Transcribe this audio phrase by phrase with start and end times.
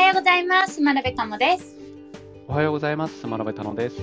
[0.00, 0.80] はようございます。
[0.80, 1.76] 真鍋かもです。
[2.48, 3.20] おはようございます。
[3.20, 4.00] スマロベタノです。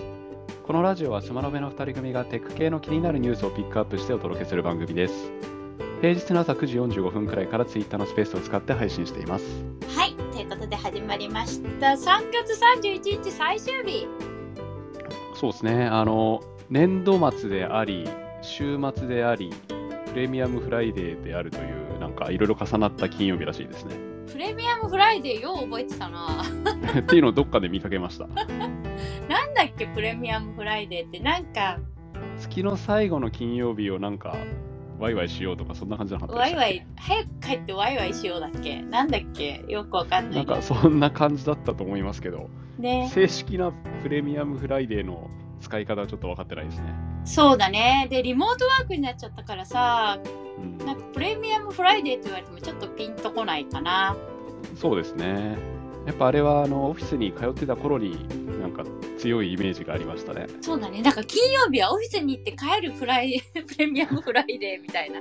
[0.64, 5.32] このラジオはスマロベの2人組がテック系の気になるニュースをピックアップしてお届けする番組です。
[6.02, 9.46] 平日の朝9時45分くらいからツイッターのスペースを使って配信しています。
[9.98, 11.88] はい、ということで始まりました。
[11.88, 11.98] 3
[12.32, 12.54] 月
[12.86, 14.08] 31日最終日。
[15.34, 15.88] そうですね。
[15.88, 18.08] あの、年度末であり、
[18.44, 19.52] 週末であり、
[20.06, 24.17] プレミアムフライデーであるという、なんかいろいろ重なった金曜日らしいですね。
[24.32, 26.44] プレミアムフライデーよう覚えてたな。
[27.00, 28.28] っていうのをどっかで見かけました。
[28.36, 31.20] なんだっけ、プレミアムフライデーって。
[31.20, 31.80] なんか、
[32.38, 34.36] 月の最後の金曜日をなんか、
[35.00, 38.82] ワイワイしようとか、そんな感じなかったワイワイ、早く帰ってワイワイしようだっけ？
[38.82, 39.64] なんだっけ？
[39.68, 40.62] よくわかんなけどないんか。
[40.62, 42.50] そんな感じだったと思いますけど、
[42.80, 43.08] ね。
[43.10, 43.72] 正式な
[44.04, 46.94] プレミアムフライデーの使い方はちょっと分かってないですね。
[47.28, 48.08] そうだね。
[48.10, 54.16] で、リモートワークになっちゃったからさ、うんなんかプレミアムフライデーって言われてもちょっとピンとこないかな。
[54.76, 55.58] そうですね。
[56.06, 58.26] やっぱあれはあのオフィスに通ってた頃に
[58.62, 58.84] なんか
[59.18, 60.48] 強いイメージがありましたね。
[60.62, 61.02] そうだね。
[61.02, 65.20] なんか金曜日はオフィスに行って帰るフライ プレミアムフライデーみたいな。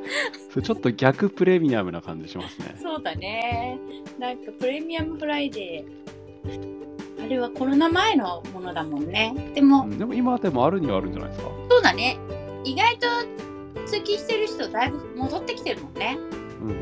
[0.50, 2.76] それちょっと逆プレミアムな感じしますね。
[2.80, 3.78] そうだね。
[4.20, 6.75] なんかプレミアムフライデー。
[7.26, 9.50] あれはコロナ前のものだもんね。
[9.54, 11.50] でも、うんでも今でもあるにはあるんじゃないですか？
[11.68, 12.18] そうだね。
[12.64, 13.06] 意外と
[13.84, 16.16] 通勤してる人だいぶ戻ってきてるもんね。
[16.62, 16.76] うんうん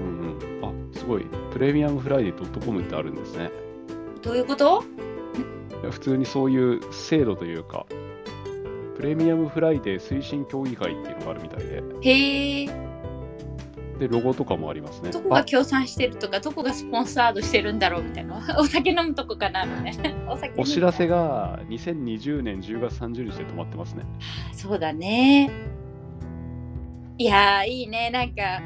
[0.60, 0.64] うん。
[0.64, 1.26] あ、すごい。
[1.52, 3.50] プレミアムフライデー .com ってあるんですね。
[4.22, 4.84] どういうこと？
[5.90, 7.86] 普通にそういう制度というか、
[8.96, 12.93] プレミアムフライデー推進協議会っていうのがあるみたいで、へえ。
[13.98, 15.10] で、ロゴとかもありますね。
[15.10, 18.56] どこが協賛してるとか、どこがスポンサードしてるんだろうみたいな。
[18.58, 20.14] お酒飲むとこかなみたいな。
[20.32, 24.04] お知らせが2020年10月30日で止まってますね。
[24.52, 25.50] そうだね。
[27.18, 28.10] いやー、いいね。
[28.10, 28.60] なんか、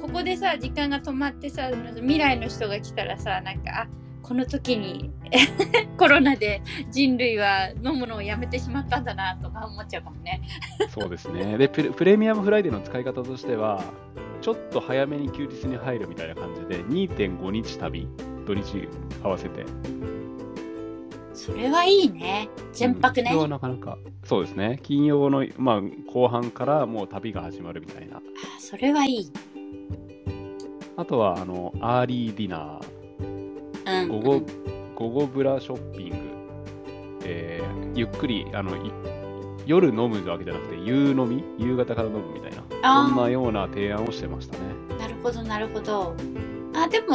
[0.00, 3.88] ここでさ、時間が止まってさ、未来の人が来たらさ、なんか、あ
[4.24, 5.10] この時に
[5.98, 10.40] コロナで人類は飲むのをやめてしまったんだなとか思っちゃうかもね。
[10.88, 11.58] そうですね。
[11.58, 13.84] でプレ、プレミアムフライデーの使い方としては、
[14.40, 18.08] ちょっと早めに休日に入るみたいな感じで、2.5日旅、
[18.46, 18.88] 土日
[19.22, 19.66] 合わせて。
[21.34, 22.48] それはいいね。
[22.72, 23.30] 全泊ね。
[23.34, 24.80] うんなかなか、そうですね。
[24.82, 28.16] 金曜の、まあ、後半からもう旅が始まるみたいな。
[28.16, 28.20] あ
[28.58, 29.32] それはいい。
[30.96, 32.80] あとは、あの、 early dinner
[33.86, 33.92] うん。
[33.92, 34.42] ー、午後、
[34.94, 36.16] 午後ブラショッピング、
[37.24, 38.92] えーゆっくり、あの、い
[39.66, 41.44] 夜飲むわけじゃなくて、夕飲み？
[41.58, 43.06] 夕方から飲むみたいな。
[43.06, 44.64] そんなような提案をしてましたね。
[44.98, 46.14] なるほど、なるほど。
[46.74, 47.14] あ、でも、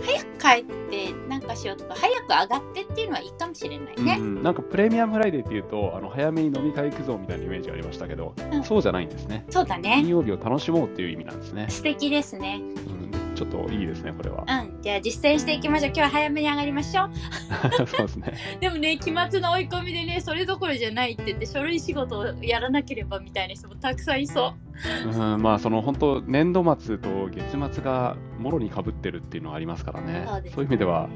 [0.00, 4.16] 早く帰ってなんかしようとか、早く上がってっていうのはいいかもしれないね。
[4.18, 10.08] うん、なんかプレミアムフライデーっていうとあの早めに飲み会行くぞみたいなイメージがありましたけど、うんそうじゃないんですねそうだ金ね。
[10.08, 12.60] 曜日を楽しもうっていう意味なんですね、素敵ですね。
[12.86, 14.82] うん、ちょっといいですねこれはうん。
[14.82, 15.92] じゃあ実践していきましょう。
[15.94, 17.10] 今日は早めに上がりましょう。
[17.86, 24.68] そうですね でもね、期末の追い込みでね、それどころじゃないって言って、書類仕事をやらなければみたいな人もたくさんいそう。
[25.08, 31.08] うんまあその本当年度末と月末がもろにかぶってるっていうのはありますからねそうですいう意味では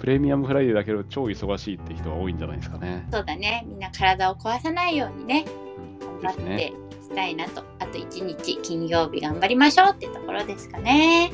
[0.00, 3.64] プレミアムフライデーだけど超忙しいって人は多いんじゃないですかね、そうだね。
[3.68, 5.44] みんな体を壊さないようにね、
[6.00, 7.62] うん、頑張ってですねいきたいなと。
[7.78, 11.30] あと1日、金曜日頑張りましょうってところですかね。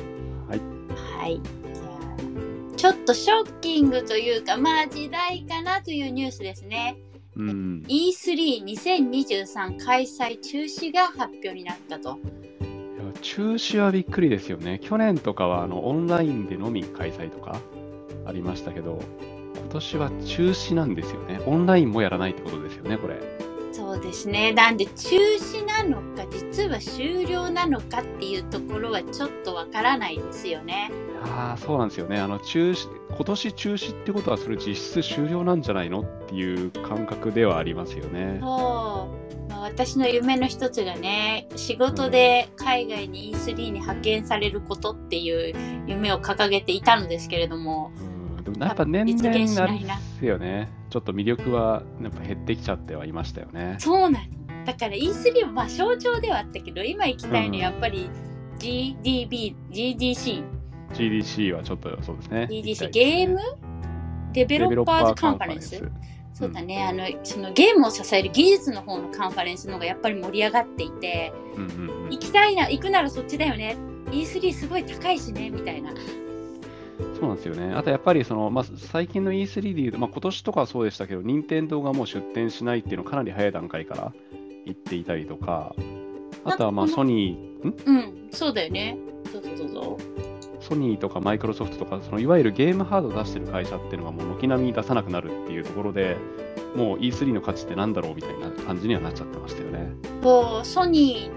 [1.21, 1.39] はい。
[2.75, 6.97] ちょっとショッキングというか、まあ時代かなというニュースですね。
[7.37, 12.17] うん、E32023 開催中止が発表になったと。
[13.21, 14.79] 中止はびっくりですよね。
[14.81, 17.61] 去年とかはあのオンラインでのみ開催とか
[18.25, 18.99] ありましたけど、
[19.55, 21.39] 今年は中止なんですよね。
[21.45, 23.40] オンラインもやらないってことですよね、これ。
[23.91, 24.53] そうですね。
[24.53, 30.89] なんで中止なのか、実は終了なのかっていうところはちょっとわからないですよね。
[31.25, 32.17] ああ、そうなんですよね。
[32.17, 38.37] あの中止、今年中止ってことは、それ実質終了なんじゃないのっていう感覚ではありますよね。
[38.39, 39.09] そ
[39.47, 39.49] う。
[39.49, 45.53] まあ、私の夢の一つがね、仕事で海外に E3 に派遣されることっていう
[45.85, 47.91] 夢を掲げていたのですけれども、
[48.37, 49.85] うん、でもやっぱ年々ないなあれで
[50.19, 50.80] すよね。
[50.91, 53.77] ちょっと魅力はやっぱ減ってきちゃってはいましたよね。
[53.79, 54.65] そうなの。
[54.65, 58.09] だから E3 はまあ象徴ではあったけど、今行きたいのはやっぱり
[58.59, 60.43] GDB、GDC、
[60.93, 62.47] GDC はちょっとそうですね。
[62.51, 63.39] GDC、ゲーねム？
[64.33, 65.81] デベロッパーズカンファレンス。
[66.33, 73.77] そうだね、あのそのゲームを支える技術の方のカンファレンスの方がやっぱり盛り上がっていて、うんうんうん行きたいな、行くならそっちだよね。
[74.07, 75.93] E3 すごい高いしね、みたいな。
[77.15, 77.73] そうなんですよね。
[77.73, 84.13] あとやっぱりその、まあ、最近の E3 でいうと、まあ、今年とかはそうでしたけど、任天堂がもう出展しないっていうのをかなり早い段階から
[84.65, 85.75] 言っていたりとか、
[86.43, 87.75] あとはまあソニー、ん？
[87.85, 87.93] う
[88.27, 88.97] ん、そうだよね。
[89.31, 90.21] そうそうそうそう。
[90.63, 96.17] ソニーとかマイクロソフトとかそのいわゆるゲームハードを出してる会社っていうのがもう軒並み出さなくなるっていうところで
[96.75, 99.91] もう E3 の価値ってなんだろうみたいな感じにはなっちゃってましたよね。
[100.21, 101.31] そうソニ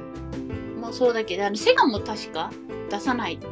[0.76, 2.50] ーもそうだけどあのセガも確か
[2.90, 3.48] 出さないって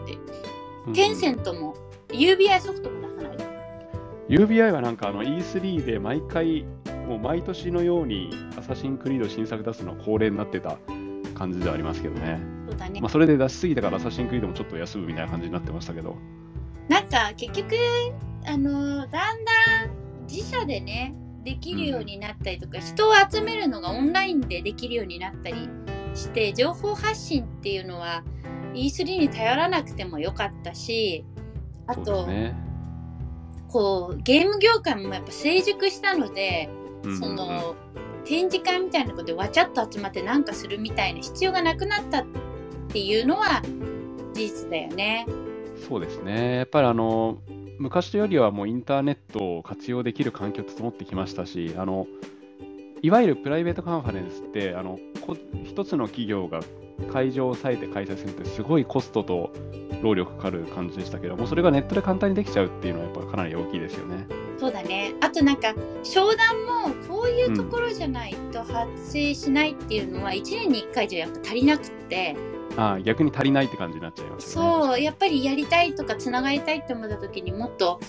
[0.92, 1.74] テンセントも
[2.12, 3.38] UBI ソフトも出さない
[4.28, 6.64] ？UBI はなんかあの E3 で毎回
[7.06, 10.78] もう毎年のようにアサシンクリード新作出すのは恒例になってた
[11.34, 12.40] 感じではありますけどね。
[12.68, 16.16] そうだねまあ、それで出しすぎたからアサシンクリードもちょっと休むみたいな感じになってましたけど。
[16.88, 17.74] なんか結局
[18.46, 19.36] あのだんだん
[20.28, 25.68] 自社でねできるようになったりとか、人を集めるのがオンラインでできるようになったり
[26.14, 28.22] して情報発信っていうのは
[28.74, 31.24] E3 に頼らなくてもよかったし
[31.86, 32.54] あと、ね。
[33.68, 36.68] こうゲーム業界もやっぱ成熟したので、
[37.04, 37.74] うんうんうんその
[38.24, 42.26] 展示会みたいなことでわちゃっと集まってなんかするみたいな必要がなくなったっ
[42.88, 43.62] ていうのは
[44.34, 45.26] 事実だよね。
[45.88, 46.58] そうですね。
[46.58, 47.38] やっぱりあの
[47.78, 52.06] 昔よりはもうインターネットを活用できる環境整ってきましたし、あの
[53.02, 56.60] いわゆるプライベートカンファレンスってあのこ一つの企業が
[57.12, 59.52] 会場を抑えて開催するってすごいコストと
[60.02, 64.26] 労力かかる感じでしたけども、それがネットで簡単にできちゃうっていうのはやっぱかなり大きいですよね。
[64.58, 65.14] そうだね。
[65.20, 72.36] あとなんか商談もこういうところじゃないと発生しないっていうのは1年に1回じゃやっぱ足りなくって、
[72.76, 74.70] ああ逆に足りないって感じになっちゃいますよね。
[74.70, 78.00] そうやっぱりやりたいとかつながりたいって思った時にもっと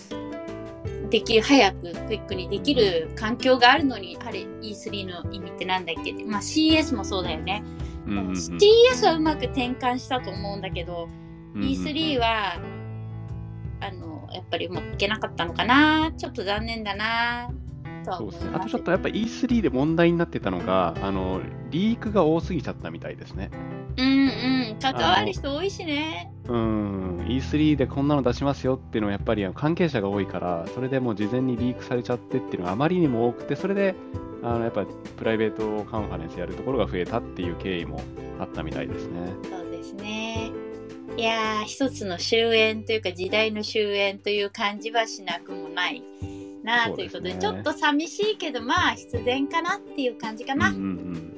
[1.13, 6.23] できる早くクイックにできる環境があるのにあれ E3 の意味ってなんだっけって。
[6.23, 7.63] まあ CS もそうだよね、
[8.07, 8.33] うんうんうん。
[8.33, 11.07] CS はうまく転換したと思うんだけど、
[11.53, 11.71] うんうんうん。
[11.71, 12.59] E3 は
[13.81, 16.11] あのやっぱりもういけなかったのかな。
[16.17, 17.51] ちょっと残念だな
[18.03, 18.51] そうですね。
[18.55, 23.51] あとちょっとやっぱ E3 で問題になってたのが、あのリークが多すぎちゃったみたいですね。
[24.43, 33.95] うんうん関わる人多いしねうん、E3 でこんなの出しますよっていうのはやっぱり関係者が多いから、それでもう事前にリークされちゃってっていうのがあまりにも多くて、それで
[34.43, 34.85] あのやっぱ
[35.17, 38.01] プライベートカンファレンスやるところが増えたっていう経緯も
[38.39, 39.33] あったみたいですね。
[39.49, 40.51] そうですね
[41.15, 46.03] いやー一つの終焉というか時代の終焉という感じはしなくもない
[46.63, 51.32] なあということでちょっと寂しいけどまあ必然かなっていう感じかな、うんうんうん。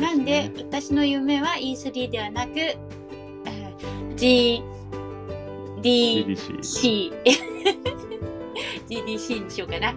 [0.00, 4.62] なんで私の夢は E3 ではなく、えー G
[5.82, 7.12] D GDC。
[9.04, 9.94] にしようかな。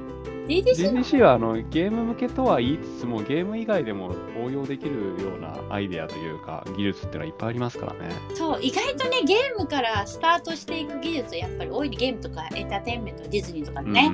[0.48, 4.92] GDC の GDC はあのゲーム向けとは言いつつも、ゲーム以外でも応用できる
[5.22, 8.00] ようなアイデアというか、技術っていうのはいっぱいありますからね。
[8.34, 11.90] そう意外とねゲームからスタートしていく技術やっぱり多い。
[11.90, 14.12] ゲームとかエンターテインメントディズニーとかね、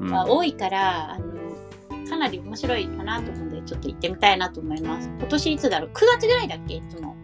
[0.00, 0.10] うんうん。
[0.10, 6.74] まあ、多いからあのかなり面白いかなと思うんでちょっと行ってみたいなと思います今年いつだろう？9月ぐらいだっけ？
[6.74, 7.14] いつも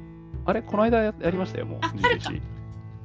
[0.44, 1.78] あれ、この間ややりましたよ、もう。
[1.82, 2.30] あ春か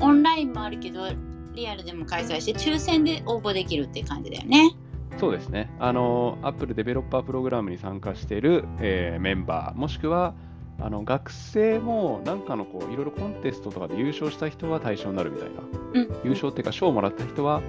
[0.01, 1.09] オンラインもあるけど
[1.55, 4.77] リアルでも開催して抽選で応募できるっていう感じだよね。
[5.19, 5.71] そうですね。
[5.81, 10.35] あの、アップルデベロッパープログラムに参加している、えーメンバー、もしくは、
[10.81, 15.55] あの学生もなんかのこういろいろコンテストとかで優勝した人は対象になるみたいな、
[15.95, 16.09] うん。
[16.23, 17.61] 優勝っていうか賞をもらった人は、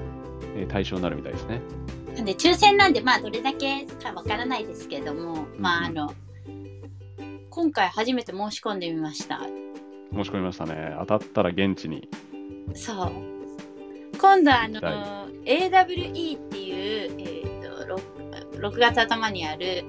[0.56, 1.62] えー対象になるみたいですね。
[2.16, 6.14] なんで抽選なんでまあどれだけかわからないですけども、まああの
[7.50, 9.42] 今回初めて申し込んでみました
[10.14, 10.96] 申し込みましたね。
[11.00, 12.08] 当たったら現地に。
[12.74, 13.12] そう
[14.20, 14.80] 今度あの
[15.46, 17.96] AWE っていう、えー、と
[18.58, 19.86] 6, 6月頭にある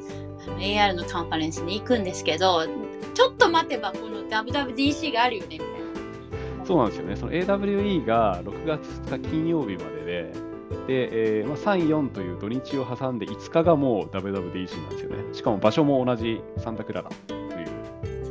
[0.46, 2.64] あの AR のカンファレンスに行くんですけど
[3.14, 5.68] ちょっと待てばこの WWDC があるよねみたい
[6.58, 6.64] な。
[6.64, 7.16] そうなんですよね。
[7.16, 10.32] その AWE が6月2日金曜日までで、
[10.86, 15.34] で、えーまあ、3、4という土日を挟んで5日がもう WWDC なんですよね。
[15.34, 17.64] しかも場所も同じサンタクララとい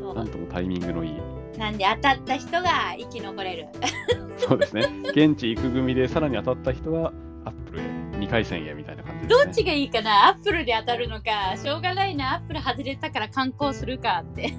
[0.04, 1.39] うなんともタイミングのいい。
[1.58, 3.68] なんで当たった人が生き残れる。
[4.38, 4.84] そうですね。
[5.12, 7.12] 現地行く組でさらに当たった人は
[7.46, 7.84] アップルへ
[8.20, 9.46] 2回戦へみたいな感じですね。
[9.46, 10.30] どっちがいいかな？
[10.30, 14.54] アップルで当たるのか、しょうがないな、アップル外れたから観光するかって。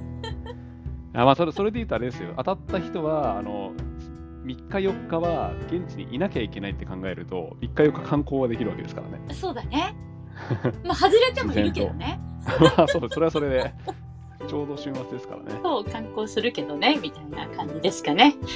[1.15, 2.35] あまあそれそれで言うとあれですよ。
[2.37, 3.73] 当たった人はあの
[4.45, 9.19] 3日4日は現地にいなきゃいけないって考えると3日4日観光はできるわけですからね。
[9.35, 9.95] そうだね。
[10.85, 12.21] まあ外れてもいるけどね。
[12.77, 13.75] まあ そうそれはそれで
[14.49, 15.61] ちょうど週末ですからね。
[15.63, 18.37] そう観光するけどねみたいな感じですかね。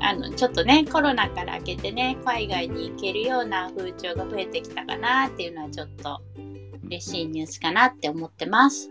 [0.00, 6.20] あのちょっとねコロナから明けてね海外に行けるような風潮が増えてきたかなっていうのはちょっと
[6.86, 8.90] 嬉しいニュースかなって思ってます。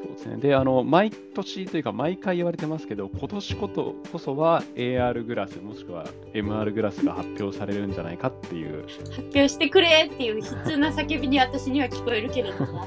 [0.00, 0.36] そうですね。
[0.36, 8.84] で、あの、毎年というか、毎回言われてますけど、今年ことこそは AR グラス、もしくは MR グラスが発表されるんじゃないかっていう。
[9.10, 12.86] 発表してくれっていう悲痛な叫びに私には聞こえるけれども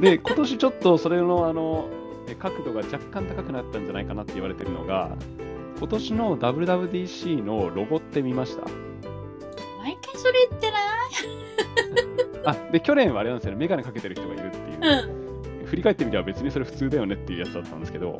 [0.00, 1.88] で、今年ちょっとそれの、あの、
[2.28, 5.16] え角度が若干高くなったんじゃないかなって言われてるのが、
[5.78, 8.62] 今年の WWDC のロゴって見ました？
[9.78, 12.56] 毎回それ言ってない？
[12.68, 15.14] あ、で、去年はあれなんですよね、メガネかけてる人がいるっていう。
[15.14, 15.19] うん
[15.70, 18.18] 振り返ってみれば別にそれ普通だよねっていうやつだったんですけど、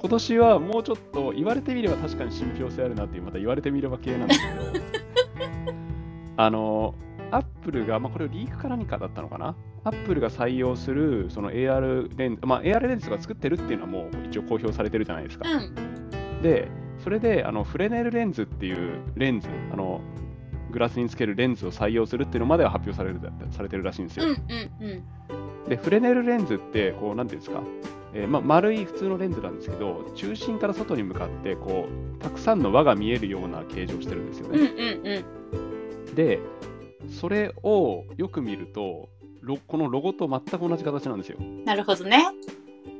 [0.00, 5.74] 今年はもうちょっと言われてみれば確かに信憑性あるなっていう、また言われてみれば系なんですけど、
[6.36, 6.94] あの、
[7.30, 9.54] アップルが、まあ、これをリークか何かだったのかな？
[9.84, 15.48] アップルが採用するその AR レンズ、まあ、AR レンズが作ってるっていうのはもう一応公表されてるじゃないですか。
[15.48, 15.74] うん
[16.42, 20.00] で、それであのフレネルレンズっていうレンズ、あの
[20.72, 23.20] グラスにつけるレンズを採用するっていうのまでは発表される
[23.52, 24.26] されてるらしいんですよ。
[24.26, 24.94] うんうんう
[25.38, 27.62] んで、フレネルレンズって、こう、なんていうんですか、
[28.14, 34.66] えーまあ、丸い普通のレンズなんですけど、中心から外に向かって、こう、たくさんの輪が見えるような形状をしてるんですようんうん
[35.02, 35.24] ね。
[35.52, 36.40] うんで、
[37.20, 39.08] それをよく見ると、
[39.40, 41.38] ロこのロゴと全く同じ形なんですよ。
[41.64, 42.24] なるほどね。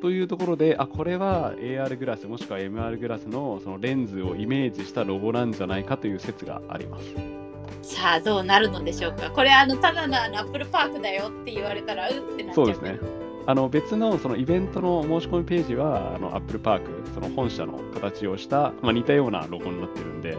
[0.01, 7.42] というところで、あ、これは AR グラスもしくは MR グラスのそのレンズをイメージしたロゴなんじゃないかという説があります。
[7.81, 9.31] さあどうなるのでしょうか？
[9.31, 12.99] これあのただのアップルパークだよって言われたらうってなっちゃけどそううですね。
[13.47, 16.83] あの別のそのイベントの申し込みページはあの Apple Park
[17.15, 20.39] その本社の形をした、まあ、似たようなロゴになってるんで、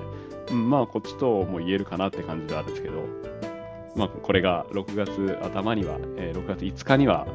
[0.51, 3.03] うん、まあこっちとも言えるかなって感じであるんですけど、
[3.95, 7.27] まあ、これが6月頭には、えー6月5日には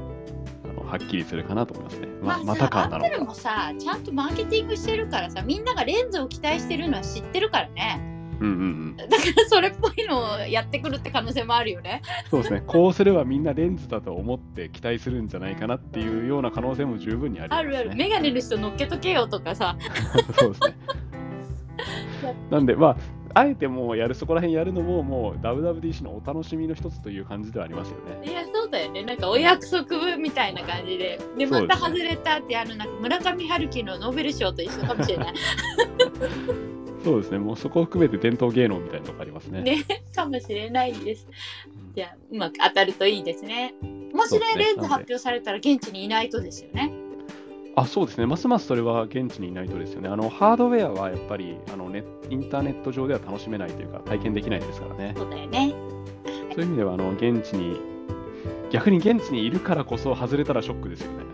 [0.65, 2.09] あのはっきりするかなと思いますね。
[2.23, 3.35] まあ、またかなのかアップルも。
[3.35, 8.08] さちゃんとマーケティングしてるからさみんながレンズを期待してるのは知ってるからね。
[8.41, 8.97] うんうんうん。
[8.97, 12.03] だからそれっぽいのをやってくるって可能性もあるよね。
[12.31, 12.63] そうですね。
[12.67, 17.69] こうすればみんなレンズだと思って期待するんじゃないかなっていうような可能性も十分にあります、ね。
[17.69, 17.97] あるある。
[17.97, 19.77] メガネの人乗っけとけよとかさ。
[20.39, 20.77] そうですね。
[22.51, 22.97] なんで、まあ、
[23.35, 28.29] あえてもうやる、そこら辺やるのも、もう WWDC のお楽しみの一つという感じではありますよね。
[28.29, 29.05] いやそうだよね。
[29.05, 31.21] なんかお約束みたいな感じで。
[31.37, 35.35] でまた外れたってあのなんか村上春樹のノーベル賞と一緒かもしれない。
[37.09, 37.39] そうですね。
[37.39, 39.63] もうそこを含めて伝統芸能みたいなとこありますね。
[39.63, 39.85] ね
[40.15, 41.27] かもしれないんです。
[41.67, 43.75] うんじゃあうまく当たるといいですね。
[44.13, 46.93] もしねねレンズ発表されたら現地にいないとですよね。
[47.75, 48.27] あ、そうですね。
[48.27, 50.09] ますますそれは現地にいないとですよね。
[50.09, 55.15] あの、ハードウェアはやっぱり、あのネインターネット上では楽しめないというか、体験できないですからね。
[55.17, 55.75] そうだよね。
[56.55, 57.81] そういう意味では、あの、現地に、
[58.71, 61.25] 逆に現地にいるからこそ外れたらショックですよね。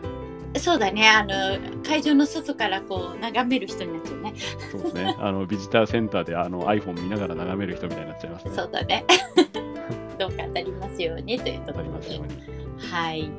[0.59, 1.09] そうだね。
[1.09, 4.35] あの会場の外からこう眺める人になっちゃうね。
[4.73, 5.17] そうですね。
[5.19, 8.53] あの、ビジターセンターであの iPhone 見ながら眺める人みたいになっちゃいますね。
[8.55, 9.05] そうだね。
[10.19, 12.21] どうか当たりますようにというところで。
[12.79, 13.31] はい。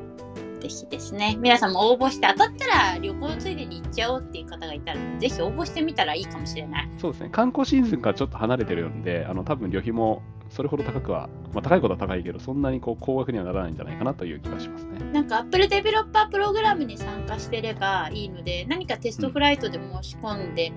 [0.61, 6.89] ぜひですね、皆さんも応募して当たったら旅行ついでに行っちゃおうっていう方がいたら、ぜひ応募してみたらいいかもしれない。
[6.97, 7.29] そうですね。
[7.31, 10.23] 観光シーズンからちょっと離れてるんで、あの、多分旅費も
[10.55, 15.11] それほど高くは、まあ、高いことは高いけど、そんなにこう高額にはならないんじゃないかなという気がしますね。
[15.11, 20.71] なんか Apple デベロッパープログラムに参加してればいいので、何かテストフライトで申し込んで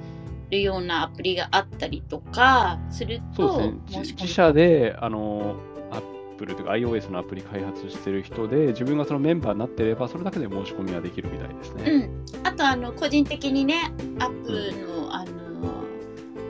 [0.50, 4.00] るようなアプリがあったりとかするとそうですね。
[4.00, 5.54] 自自社で、あの、
[5.92, 11.84] Apple というか iOS のアプリ開発してる人で、自分がそのメンバーになってれば、それだけで申し込みはできるみたいですね。
[11.84, 14.97] うん、あとあの個人的にね、アップルのあの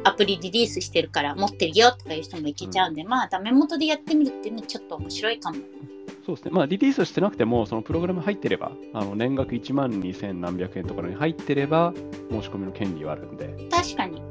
[0.08, 5.58] アプリリリースしてるから持ってるよとかいう人もいけちゃうんで、まあダメ元でやってみるっていうのはちょっと面白いかも。
[6.24, 6.50] そうですね。
[6.52, 11.94] まあ、リリースしてなくても、そのプログラム入ってれば、あの年額1万2000何百円とかに入ってれば、
[12.30, 14.22] 申し込みの権利はあるんで、確かに。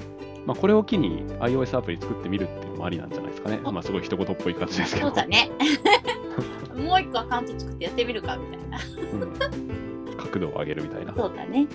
[0.45, 3.59] まあ、これを機に iOS アプリ作ってみるっていうのもありなんじゃないですかね。
[3.63, 5.07] おまあ、すごい一言っぽい感じですけど。
[5.07, 5.49] そうだね。
[6.77, 8.79] もう一個アカウント作ってやってみるかみたいな。
[9.11, 11.13] うんか角度を上げるみたいな。
[11.15, 11.67] そうだね。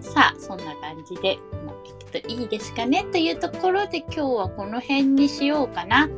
[0.00, 6.08] さあ、そんな感じでうまくいくといいですかねというところで今日はこの辺にしようかな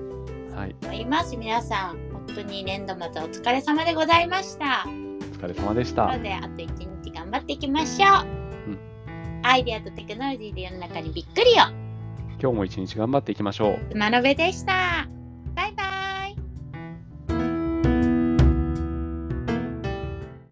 [0.54, 0.74] はい。
[0.80, 1.36] と思います。
[1.36, 4.86] 皆さん、本当に年度末お疲れ様でございました。
[4.86, 6.22] お疲れ様でしたなの。
[6.22, 8.26] で、あと一日頑張っていきましょう。
[8.70, 8.78] うん
[9.44, 11.64] アイデアとテクノロジーで世の中にびっくりよ。
[12.40, 13.80] 今日も一日頑張っていきましょう。
[13.90, 15.08] スマノベでした。